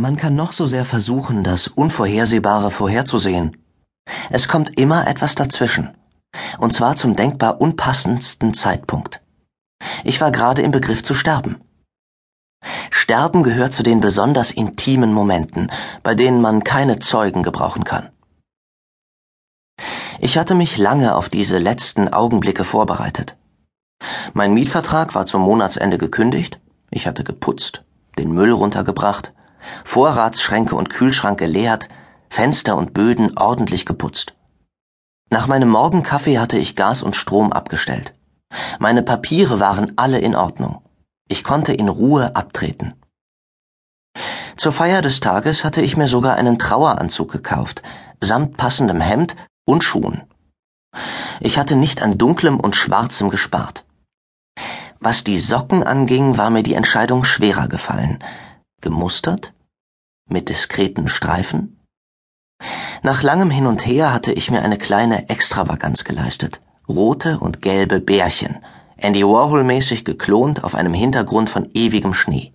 [0.00, 3.58] Man kann noch so sehr versuchen, das Unvorhersehbare vorherzusehen.
[4.30, 5.94] Es kommt immer etwas dazwischen.
[6.56, 9.22] Und zwar zum denkbar unpassendsten Zeitpunkt.
[10.02, 11.60] Ich war gerade im Begriff zu sterben.
[12.90, 15.70] Sterben gehört zu den besonders intimen Momenten,
[16.02, 18.08] bei denen man keine Zeugen gebrauchen kann.
[20.18, 23.36] Ich hatte mich lange auf diese letzten Augenblicke vorbereitet.
[24.32, 26.58] Mein Mietvertrag war zum Monatsende gekündigt,
[26.90, 27.84] ich hatte geputzt,
[28.16, 29.34] den Müll runtergebracht,
[29.84, 31.88] Vorratsschränke und Kühlschrank geleert,
[32.28, 34.34] Fenster und Böden ordentlich geputzt.
[35.30, 38.14] Nach meinem Morgenkaffee hatte ich Gas und Strom abgestellt.
[38.78, 40.82] Meine Papiere waren alle in Ordnung.
[41.28, 42.94] Ich konnte in Ruhe abtreten.
[44.56, 47.82] Zur Feier des Tages hatte ich mir sogar einen Traueranzug gekauft,
[48.20, 50.22] samt passendem Hemd und Schuhen.
[51.40, 53.84] Ich hatte nicht an dunklem und schwarzem gespart.
[54.98, 58.22] Was die Socken anging, war mir die Entscheidung schwerer gefallen.
[58.82, 59.52] Gemustert?
[60.30, 61.78] Mit diskreten Streifen?
[63.02, 66.62] Nach langem Hin und Her hatte ich mir eine kleine Extravaganz geleistet.
[66.88, 68.64] Rote und gelbe Bärchen,
[68.96, 72.54] Andy Warhol-mäßig geklont auf einem Hintergrund von ewigem Schnee.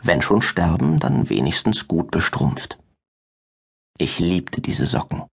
[0.00, 2.78] Wenn schon sterben, dann wenigstens gut bestrumpft.
[3.98, 5.24] Ich liebte diese Socken.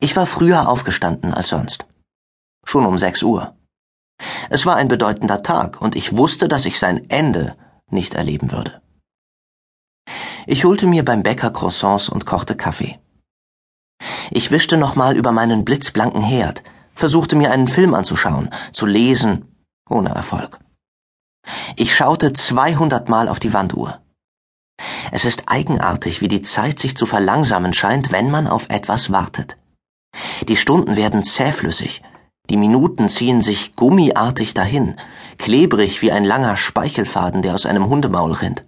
[0.00, 1.84] Ich war früher aufgestanden als sonst.
[2.64, 3.56] Schon um sechs Uhr.
[4.50, 7.56] Es war ein bedeutender Tag und ich wusste, dass ich sein Ende
[7.90, 8.80] nicht erleben würde.
[10.46, 12.98] Ich holte mir beim Bäcker Croissants und kochte Kaffee.
[14.30, 16.62] Ich wischte nochmal über meinen blitzblanken Herd,
[16.94, 19.54] versuchte mir einen Film anzuschauen, zu lesen,
[19.88, 20.58] ohne Erfolg.
[21.76, 24.00] Ich schaute 200 Mal auf die Wanduhr.
[25.12, 29.58] Es ist eigenartig, wie die Zeit sich zu verlangsamen scheint, wenn man auf etwas wartet.
[30.48, 32.02] Die Stunden werden zähflüssig,
[32.50, 34.96] die Minuten ziehen sich gummiartig dahin,
[35.38, 38.64] klebrig wie ein langer Speichelfaden, der aus einem Hundemaul rinnt.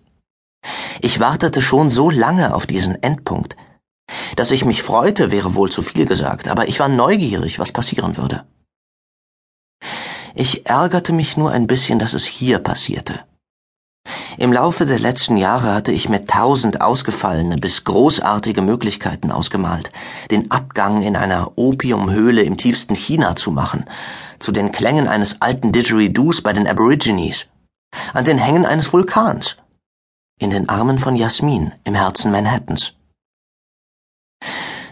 [1.00, 3.56] Ich wartete schon so lange auf diesen Endpunkt.
[4.36, 8.16] Dass ich mich freute, wäre wohl zu viel gesagt, aber ich war neugierig, was passieren
[8.16, 8.46] würde.
[10.34, 13.24] Ich ärgerte mich nur ein bisschen, dass es hier passierte.
[14.38, 19.92] Im Laufe der letzten Jahre hatte ich mir tausend ausgefallene bis großartige Möglichkeiten ausgemalt,
[20.30, 23.84] den Abgang in einer Opiumhöhle im tiefsten China zu machen,
[24.38, 27.46] zu den Klängen eines alten Didgeridoos bei den Aborigines,
[28.14, 29.56] an den Hängen eines Vulkans,
[30.40, 32.94] in den Armen von Jasmin im Herzen Manhattans.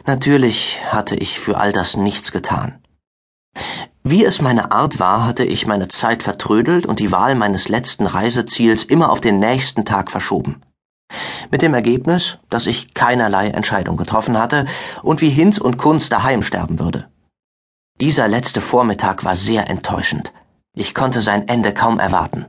[0.06, 2.82] Natürlich hatte ich für all das nichts getan.
[4.02, 8.06] Wie es meine Art war, hatte ich meine Zeit vertrödelt und die Wahl meines letzten
[8.06, 10.62] Reiseziels immer auf den nächsten Tag verschoben.
[11.50, 14.64] Mit dem Ergebnis, dass ich keinerlei Entscheidung getroffen hatte
[15.02, 17.10] und wie Hinz und Kunz daheim sterben würde.
[18.00, 20.32] Dieser letzte Vormittag war sehr enttäuschend.
[20.74, 22.46] Ich konnte sein Ende kaum erwarten.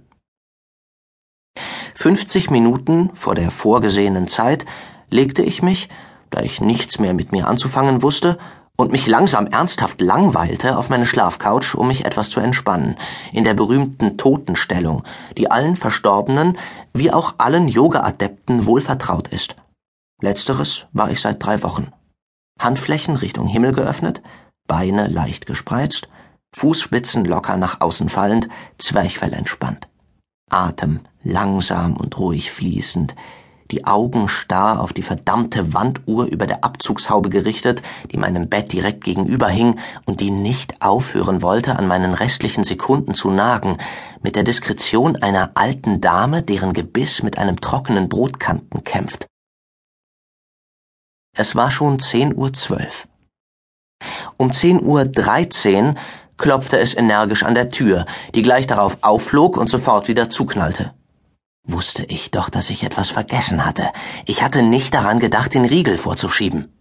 [1.95, 4.65] 50 Minuten vor der vorgesehenen Zeit
[5.09, 5.89] legte ich mich,
[6.29, 8.37] da ich nichts mehr mit mir anzufangen wusste,
[8.81, 12.97] und mich langsam ernsthaft langweilte auf meine Schlafcouch, um mich etwas zu entspannen,
[13.31, 15.03] in der berühmten Totenstellung,
[15.37, 16.57] die allen Verstorbenen
[16.91, 19.55] wie auch allen Yoga-Adepten wohl vertraut ist.
[20.19, 21.91] Letzteres war ich seit drei Wochen.
[22.59, 24.23] Handflächen Richtung Himmel geöffnet,
[24.67, 26.09] Beine leicht gespreizt,
[26.55, 28.49] Fußspitzen locker nach außen fallend,
[28.79, 29.89] Zwerchfell entspannt.
[30.49, 33.15] Atem langsam und ruhig fließend,
[33.71, 39.03] die Augen starr auf die verdammte Wanduhr über der Abzugshaube gerichtet, die meinem Bett direkt
[39.03, 43.77] gegenüber hing und die nicht aufhören wollte, an meinen restlichen Sekunden zu nagen,
[44.21, 49.25] mit der Diskretion einer alten Dame, deren Gebiss mit einem trockenen Brotkanten kämpft.
[51.35, 53.07] Es war schon zehn Uhr zwölf.
[54.37, 55.97] Um zehn Uhr dreizehn
[56.37, 58.05] klopfte es energisch an der Tür,
[58.35, 60.93] die gleich darauf aufflog und sofort wieder zuknallte.
[61.63, 63.91] Wusste ich doch, dass ich etwas vergessen hatte.
[64.25, 66.73] Ich hatte nicht daran gedacht, den Riegel vorzuschieben.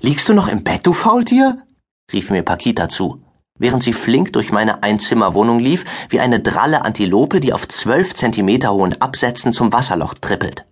[0.00, 1.66] Liegst du noch im Bett, du Faultier?
[2.12, 3.24] rief mir Pakita zu,
[3.58, 8.72] während sie flink durch meine Einzimmerwohnung lief, wie eine dralle Antilope, die auf zwölf Zentimeter
[8.72, 10.66] hohen Absätzen zum Wasserloch trippelt.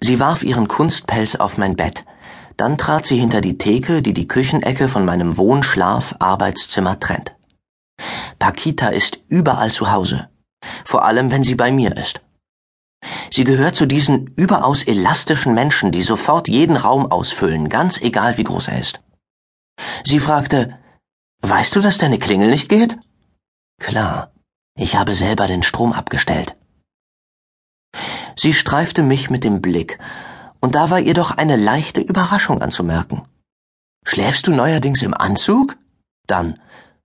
[0.00, 2.04] Sie warf ihren Kunstpelz auf mein Bett,
[2.56, 7.36] dann trat sie hinter die Theke, die die Küchenecke von meinem Wohnschlaf-Arbeitszimmer trennt.
[8.38, 10.30] Pakita ist überall zu Hause
[10.84, 12.20] vor allem wenn sie bei mir ist.
[13.30, 18.44] Sie gehört zu diesen überaus elastischen Menschen, die sofort jeden Raum ausfüllen, ganz egal wie
[18.44, 19.00] groß er ist.
[20.04, 20.78] Sie fragte,
[21.42, 22.98] Weißt du, dass deine Klingel nicht geht?
[23.80, 24.32] Klar,
[24.76, 26.56] ich habe selber den Strom abgestellt.
[28.36, 29.98] Sie streifte mich mit dem Blick,
[30.60, 33.22] und da war ihr doch eine leichte Überraschung anzumerken.
[34.04, 35.76] Schläfst du neuerdings im Anzug?
[36.26, 36.60] Dann,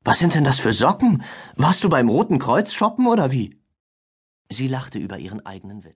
[0.06, 1.24] was sind denn das für Socken?
[1.56, 3.60] Warst du beim Roten Kreuz shoppen oder wie?
[4.52, 5.94] Sie lachte über ihren eigenen Witz.